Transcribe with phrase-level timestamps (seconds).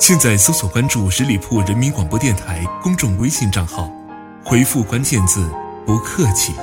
[0.00, 3.92] 现在搜索关注十里铺人民广播电台公众微信账号，
[4.42, 5.46] 回复关键字
[5.84, 6.54] “不客气”，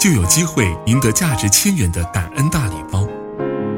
[0.00, 3.06] 就有机会赢得价值千元的感恩大礼包。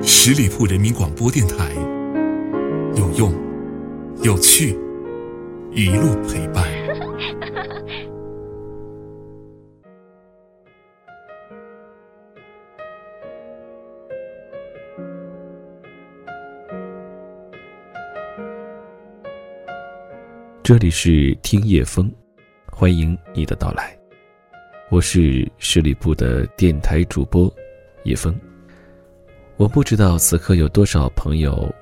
[0.05, 1.73] 十里铺人民广播电台，
[2.95, 3.35] 有用，
[4.23, 4.79] 有趣，
[5.73, 6.78] 一路陪伴。
[20.69, 22.13] 这里是听夜风，
[22.71, 23.99] 欢迎你的到来。
[24.91, 27.51] 我是十里铺的电台主播
[28.05, 28.39] 叶风。
[29.57, 31.75] 我不知道此刻有多少朋友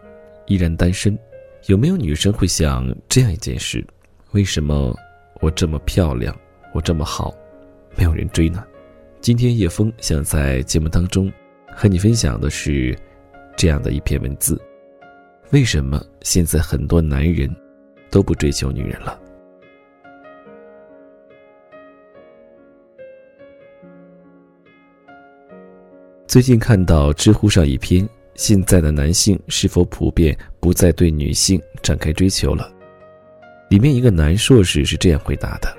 [0.47, 1.19] 依然单身，
[1.67, 3.85] 有没有女生会想这样一件事：
[4.31, 4.97] 为什么
[5.41, 6.33] 我这么漂亮，
[6.73, 7.35] 我这么好，
[7.97, 8.65] 没有人追呢？
[9.21, 11.29] 今天叶风想在节目当中
[11.75, 12.97] 和你分享的是
[13.57, 14.63] 这样的一篇文字：
[15.51, 17.53] 为什么现在很多男人？
[18.11, 19.21] 都不追求女人了。
[26.27, 32.71] 最近看到知乎上一篇：现在的男性是否普遍不再对女性展开追求了？
[33.71, 35.75] 里面一个男硕士是这样回答的：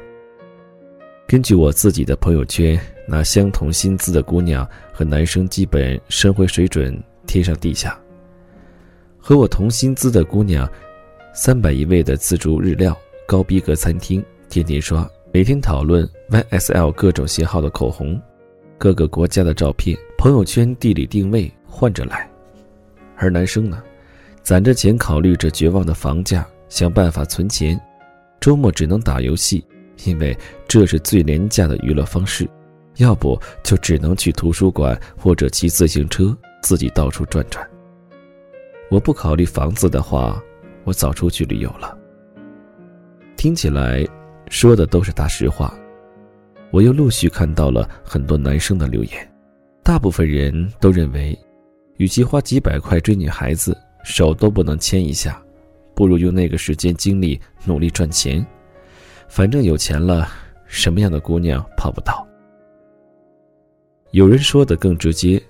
[1.28, 8.00] 根据我自己的朋友圈，拿相同薪资的姑娘和男生基本生活水准天上地下。
[9.20, 10.68] 和我同薪资的姑娘。
[11.40, 18.20] 三百一位的自助日料高逼格餐厅，天天刷，每天讨论 YSL 各种型号的口红，
[18.80, 22.28] 各个国家的照片，朋友圈地理定位换着来。
[23.16, 23.84] 而男生呢，
[24.42, 27.80] 攒着钱，考虑着绝望的房价，想办法存钱，
[28.40, 29.64] 周末只能打游戏，
[30.06, 30.36] 因为
[30.68, 32.50] 这是最廉价的娱乐方式，
[32.96, 37.64] 要不就只能去图书馆或者骑自行车自己到处转转。
[38.90, 40.44] 我不考虑房子的话。
[40.88, 41.98] 我早出去旅游了。
[43.36, 44.08] 听起来，
[44.48, 45.78] 说的都是大实话。
[46.72, 49.34] 我又陆续看到了很多男生的留言，
[49.84, 51.38] 大部分人都认为，
[51.98, 55.44] 与其花几百块追女孩子，手都不能牵一下，
[55.94, 58.46] 不如用那个时间精力努力赚钱。
[59.28, 60.30] 反正有钱了，
[60.68, 62.26] 什么样的姑娘泡不到？
[64.12, 65.42] 有人说的更直接，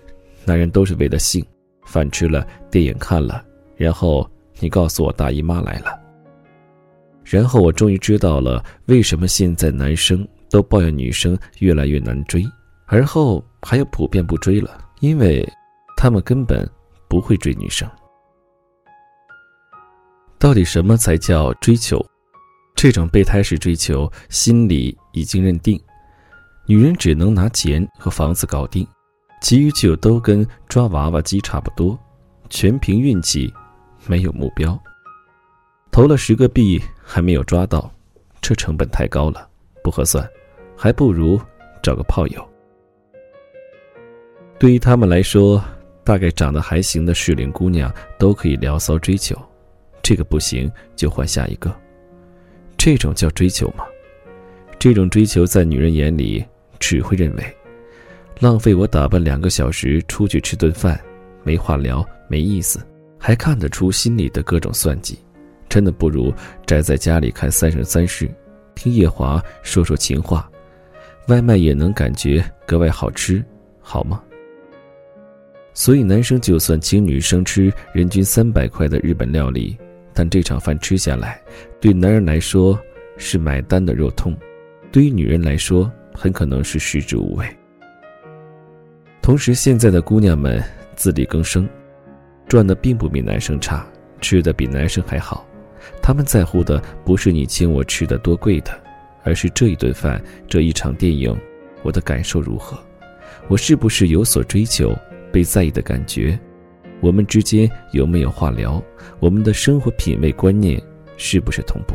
[0.45, 1.45] 男人都是为了性，
[1.85, 3.45] 饭吃了，电影看了，
[3.75, 4.27] 然后。
[4.59, 5.99] 你告诉我大姨妈来了，
[7.23, 12.43] 然后我终于知道了为什么现在男生都抱怨女生越来越难追，
[12.85, 15.47] 而后还有普遍不追了，因为
[15.95, 16.67] 他们根本
[17.07, 17.87] 不会追女生。
[20.39, 22.03] 到底什么才叫追求？
[22.75, 25.81] 这种备胎式追求，心里已经认定，
[26.67, 28.87] 女人只能拿钱和房子搞定，
[29.41, 31.97] 其余就都跟抓娃娃机差不多，
[32.49, 33.51] 全凭运气。
[34.07, 34.77] 没有目标，
[35.91, 37.91] 投了十个币还没有抓到，
[38.41, 39.47] 这成本太高了，
[39.83, 40.27] 不合算，
[40.75, 41.39] 还不如
[41.81, 42.49] 找个炮友。
[44.59, 45.63] 对于他们来说，
[46.03, 49.35] 大概长得还行的适龄姑娘都可以聊骚追求，
[50.01, 51.73] 这个不行就换下一个。
[52.77, 53.85] 这种叫追求吗？
[54.79, 56.45] 这种追求在女人眼里
[56.79, 57.57] 只会认为，
[58.39, 60.99] 浪费我打扮两个小时出去吃顿饭，
[61.43, 62.79] 没话聊，没意思。
[63.17, 65.17] 还看得出心里的各种算计，
[65.67, 66.33] 真的不如
[66.65, 68.25] 宅在家里看《三生三世》，
[68.75, 70.49] 听夜华说说情话，
[71.27, 73.43] 外卖也能感觉格外好吃，
[73.79, 74.21] 好吗？
[75.73, 79.77] 所以男生就算请女生吃人均三百块的日本料理，
[80.13, 81.41] 但这场饭吃下来，
[81.79, 82.79] 对男人来说
[83.17, 84.35] 是买单的肉痛，
[84.91, 87.45] 对于女人来说很可能是食之无味。
[89.21, 90.63] 同时，现在的姑娘们
[90.95, 91.67] 自力更生。
[92.47, 93.85] 赚的并不比男生差，
[94.21, 95.45] 吃的比男生还好。
[96.01, 98.71] 他们在乎的不是你请我吃的多贵的，
[99.23, 101.35] 而是这一顿饭、这一场电影，
[101.83, 102.77] 我的感受如何？
[103.47, 104.97] 我是不是有所追求、
[105.31, 106.37] 被在意的感觉？
[106.99, 108.81] 我们之间有没有话聊？
[109.19, 110.81] 我们的生活品味观念
[111.15, 111.93] 是不是同步？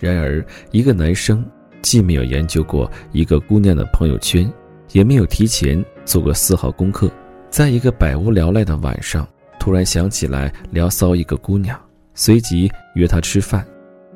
[0.00, 1.44] 然而，一个男生
[1.82, 4.50] 既没有研究过一个姑娘的朋友圈，
[4.92, 7.10] 也没有提前做过丝毫功课，
[7.50, 9.28] 在一个百无聊赖的晚上。
[9.64, 11.80] 突然想起来聊骚一个姑娘，
[12.12, 13.66] 随即约她吃饭，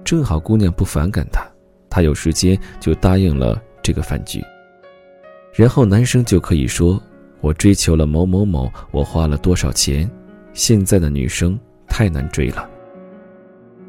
[0.04, 1.42] 正好姑娘不反感他，
[1.88, 4.44] 他有时间就答应了这个饭局。
[5.54, 7.02] 然后男生就可以说
[7.40, 10.06] ：“我追求了某某某，我花了多少钱。”
[10.52, 12.68] 现在的女生太难追了。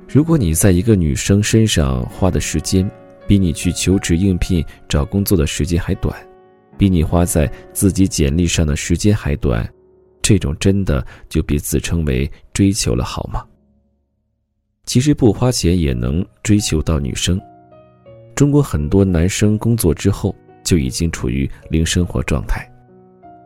[0.07, 2.89] 如果你在一个女生身上花的时间，
[3.27, 6.15] 比你去求职应聘找工作的时间还短，
[6.77, 9.69] 比你花在自己简历上的时间还短，
[10.29, 13.43] 这种真的就别自称为追求了好吗？
[14.85, 17.41] 其实不花钱也能追求到女生。
[18.35, 22.63] 中国很多男生工作之后就已经处于零生活状态。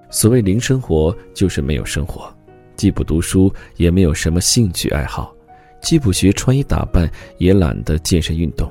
[0.10, 2.30] 所谓零生活，就是没有生活，
[2.76, 5.34] 既不读书，也没有什么兴趣爱好，
[5.82, 8.70] 既不学穿衣打扮，也懒得健身运动。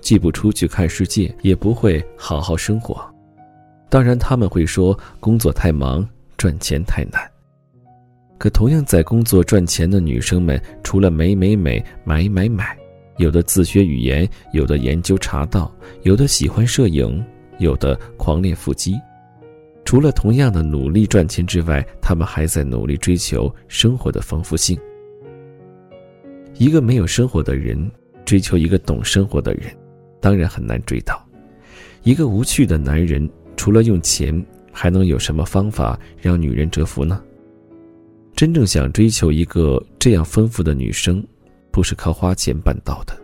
[0.00, 2.98] 既不出去看世界，也不会好好生活。
[3.90, 6.08] 当然，他们会说工作太忙，
[6.38, 7.30] 赚钱太难。
[8.40, 12.74] 可同样在工作赚钱的女生们，除了美美美、买买买，
[13.18, 15.70] 有的自学语言，有的研究茶道，
[16.04, 17.22] 有的喜欢摄影，
[17.58, 18.98] 有的狂练腹肌。
[19.84, 24.74] 除了同样的努力赚钱之外，他们还在努力追求生活的丰富性。
[26.56, 27.90] 一个没有生活的人，
[28.24, 29.64] 追求一个懂生活的人。
[30.18, 31.22] 当然很难追到，
[32.04, 34.42] 一个无趣的男人，除了用钱，
[34.72, 37.22] 还能有什么方法让女人折服呢？
[38.40, 41.22] 真正想追求一个这样丰富的女生，
[41.70, 43.14] 不是靠花钱办到的。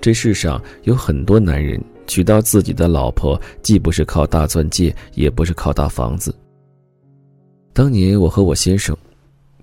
[0.00, 6.34] 这世上有很多男人娶到自己的老婆，既不是靠大钻戒，也不是靠大房子。
[7.74, 8.96] 当年我和我先生，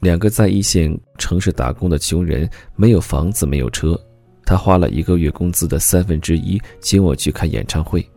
[0.01, 3.99] 两个在一线城市打工的穷人，没有房子，没有车。
[4.45, 8.07] 他花了一个月工资的三分之一请我去看演唱会，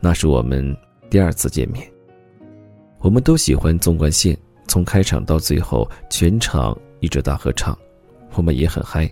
[0.00, 0.74] 那是我们
[1.10, 1.86] 第二次见面。
[3.00, 4.34] 我们都喜欢纵贯线，
[4.66, 7.76] 从开场到最后全场一直大合唱，
[8.34, 9.10] 我们也很嗨。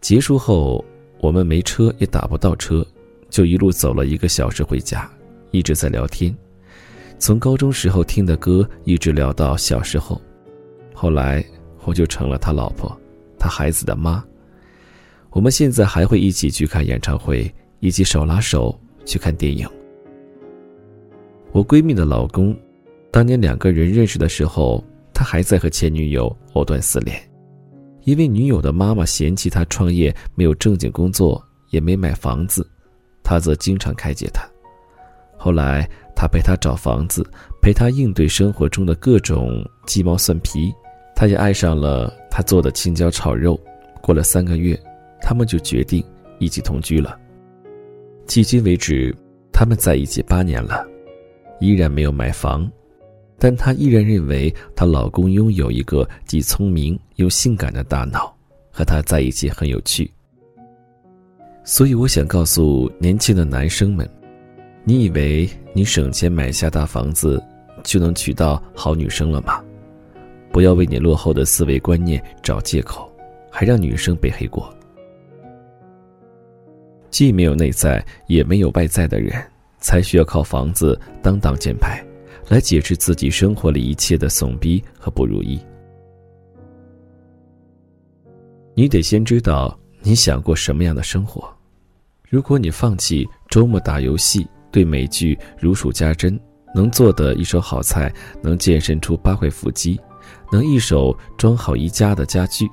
[0.00, 0.84] 结束后，
[1.20, 2.86] 我们没车也打不到车，
[3.28, 5.10] 就一路走了一个小时回家，
[5.50, 6.34] 一直在聊天，
[7.18, 10.20] 从高中时候听的歌一直聊到小时候，
[10.94, 11.44] 后来
[11.84, 12.96] 我就成了他老婆，
[13.38, 14.24] 他孩子的妈。
[15.30, 19.68] 我们现在还会一起去看演唱会，一起手拉手去看电影。
[21.52, 22.56] 我闺蜜的老公，
[23.18, 24.80] 当年两个人认识的时候，
[25.12, 27.20] 他还在和前女友藕断丝连，
[28.04, 32.64] 因为女友的妈妈嫌弃他创业没有正经工作，也没买房子，
[33.24, 34.48] 他则经常开解他。
[35.36, 35.84] 后来
[36.14, 37.28] 他陪他找房子，
[37.60, 40.72] 陪他应对生活中的各种鸡毛蒜皮，
[41.16, 43.58] 他也爱上了他做的青椒炒肉。
[44.00, 44.80] 过了三个月。
[45.20, 46.00] 他们就决定
[46.38, 47.18] 一起同居了。
[48.28, 49.12] 迄今为止，
[49.52, 50.86] 他们在一起八年了，
[51.58, 52.70] 依然没有买房，
[53.38, 58.34] 但她依然认为她老公拥有一个既聪明又性感的大脑，
[58.70, 60.10] 和她在一起很有趣。
[61.64, 64.08] 所以，我想告诉年轻的男生们：，
[64.84, 67.42] 你以为你省钱买下大房子
[67.84, 69.62] 就能娶到好女生了吗？
[70.50, 73.12] 不要为你落后的思维观念找借口，
[73.50, 74.74] 还让女生背黑锅。
[77.10, 79.32] 既没有内在，也没有外在的人，
[79.78, 82.02] 才需要靠房子当挡箭牌，
[82.48, 85.60] 来解释自己生活里一切的怂逼和不如意。
[88.74, 91.52] 你得先知道你想过什么样的生活。
[92.28, 96.38] 如果你放弃周末打游戏，对美剧如数家珍，
[96.74, 99.98] 能做的一手好菜，能健身出八块腹肌，
[100.52, 102.68] 能一手装好宜家的家具，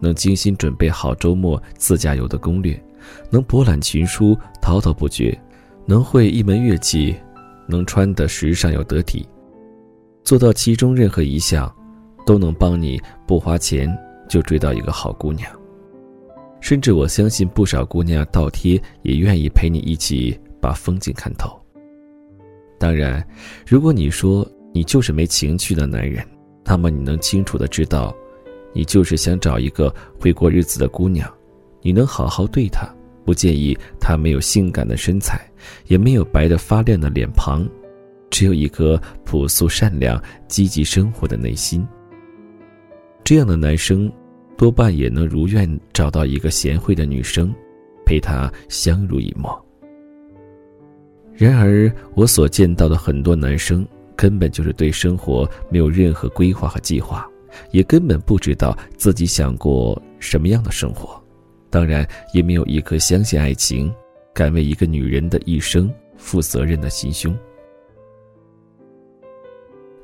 [0.00, 2.80] 能精心准备好周末自驾游的攻略。
[3.30, 5.36] 能博览群书，滔滔不绝；
[5.86, 7.16] 能会一门乐器，
[7.68, 9.28] 能穿得时尚又得体，
[10.24, 11.72] 做到其中任何一项，
[12.24, 13.88] 都能帮你不花钱
[14.28, 15.48] 就追到一个好姑娘。
[16.60, 21.56] 甚至我相信，不少姑娘倒贴也愿意陪你一起把风景看透。
[22.78, 23.24] 当然，
[23.66, 26.26] 如果你说你就是没情趣的男人，
[26.64, 28.14] 那么你能清楚的知道，
[28.72, 31.32] 你就是想找一个会过日子的姑娘，
[31.80, 32.88] 你能好好对她。
[33.28, 35.38] 不介意她没有性感的身材，
[35.88, 37.68] 也没有白得发亮的脸庞，
[38.30, 41.86] 只有一颗朴素、善良、积极生活的内心。
[43.22, 44.10] 这样的男生，
[44.56, 47.54] 多半也能如愿找到一个贤惠的女生，
[48.06, 49.62] 陪他相濡以沫。
[51.34, 57.28] 然而，我所见到的很多男生，根本就是对生活没有任何规划和计划，
[57.72, 61.22] 也根本不知道自己想过什么样的生活。
[61.70, 63.92] 当然，也没有一颗相信爱情、
[64.32, 67.36] 敢为一个女人的一生负责任的心胸。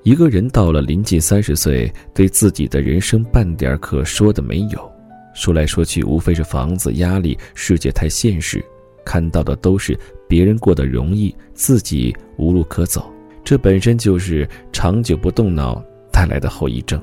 [0.03, 4.93] 一个人到了临近三十岁，对自己的人生半点可说的没有，
[5.35, 8.63] 说来说去，无非是房子、压力、世界太现实，
[9.03, 13.11] 看到的都是别人过得容易，自己无路可走。
[13.43, 17.03] 这本身就是长久不动脑带来的后遗症。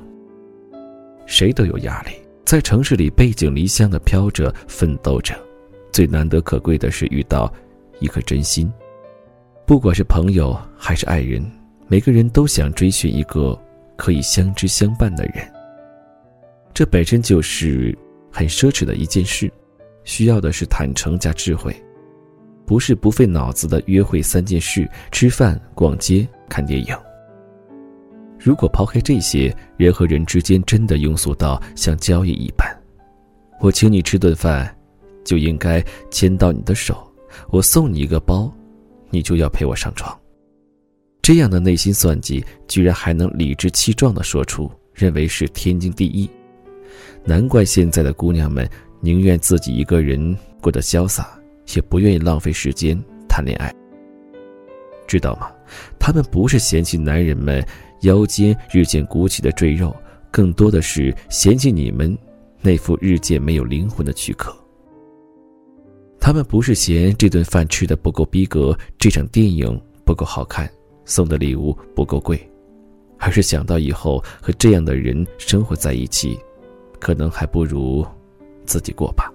[1.26, 2.12] 谁都有压力，
[2.52, 5.34] 在城市里背井离乡的飘着、奋斗着，
[5.90, 7.50] 最难得可贵的是遇到
[8.02, 8.70] 一颗真心。
[9.66, 11.42] 不管是朋友还是爱人，
[11.88, 13.58] 每个人都想追寻一个
[13.96, 15.36] 可以相知相伴的人。
[16.74, 17.98] 这本身就是。
[18.34, 19.52] 很奢侈的一件事，
[20.06, 21.76] 需要的是坦诚加智慧，
[22.66, 26.96] 不是不费脑子的约会三件事：吃饭、逛街、看电影。
[28.44, 32.68] 如果抛开这些，人和人之间真的庸俗到像交易一般，
[33.60, 34.76] 我请你吃顿饭，
[35.24, 36.96] 就应该牵到你的手；
[37.52, 38.52] 我送你一个包，
[39.12, 40.20] 你就要陪我上床。
[41.22, 46.28] 这样的内心算计，居然还能理直气壮地说出，认为是天经地义。
[47.24, 48.68] 难怪现在的姑娘们
[49.02, 51.40] 宁愿自己一个人过得潇洒，
[51.76, 53.72] 也不愿意浪费时间谈恋爱。
[55.06, 55.52] 知道吗？
[56.00, 57.66] 他们不是嫌弃男人们
[58.02, 59.96] 腰间日渐鼓起的赘肉，
[60.32, 62.18] 更多的是嫌弃你们
[62.62, 64.56] 那副日渐没有灵魂的躯壳。
[66.20, 70.70] 他们不是嫌这顿饭吃的不够逼格，这场电影不够好看，
[71.06, 72.40] 送的礼物不够贵，
[73.18, 76.38] 而是想到以后和这样的人生活在一起。
[77.00, 78.06] 可能还不如
[78.64, 79.34] 自己过吧。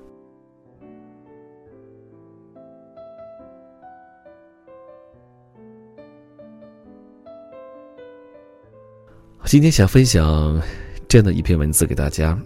[9.47, 10.61] 今天想分享
[11.07, 12.37] 这样的一篇文字给大家，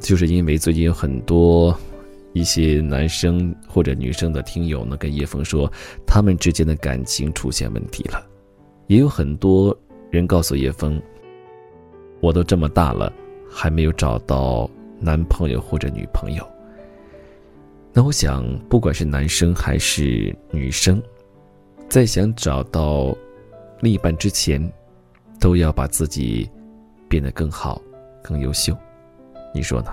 [0.00, 1.72] 就是因为最近有很多
[2.32, 5.72] 一些男生或者女生的听友呢，跟叶峰说
[6.04, 8.26] 他们之间的感情出现问题了，
[8.88, 9.74] 也有很多
[10.10, 11.00] 人告诉叶峰，
[12.20, 13.12] 我都这么大了。
[13.48, 14.68] 还没有找到
[15.00, 16.44] 男朋友或者女朋友，
[17.92, 21.00] 那我想，不管是男生还是女生，
[21.88, 23.16] 在想找到
[23.80, 24.60] 另一半之前，
[25.40, 26.48] 都要把自己
[27.08, 27.80] 变得更好、
[28.22, 28.76] 更优秀。
[29.52, 29.92] 你说呢？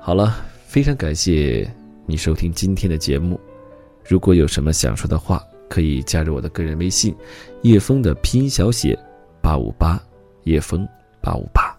[0.00, 0.34] 好了，
[0.66, 1.70] 非常感谢
[2.06, 3.38] 你收听今天的节目。
[4.04, 7.14] 如果有什么想说的话，可以加入我的个人微信：
[7.62, 8.98] 叶枫的拼音小写
[9.42, 10.02] 八五八，
[10.44, 10.88] 叶枫
[11.20, 11.76] 八五八。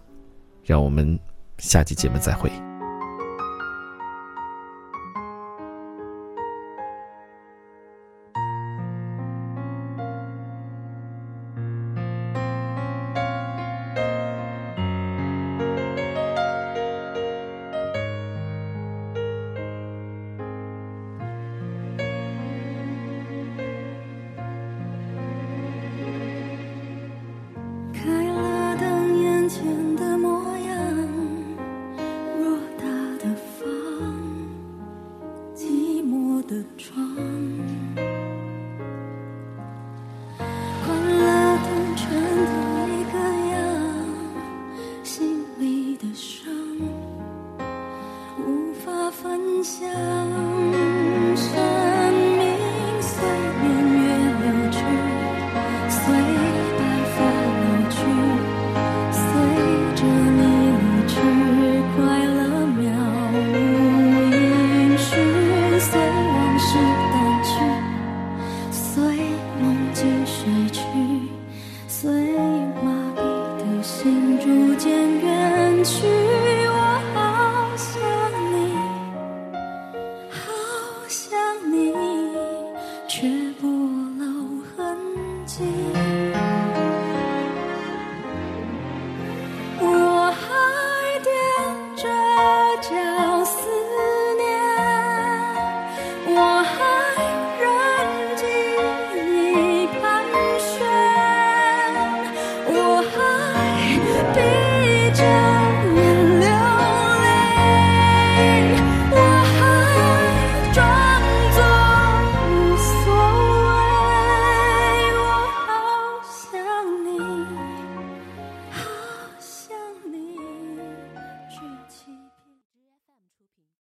[0.64, 1.18] 让我们
[1.58, 2.48] 下期节目再会。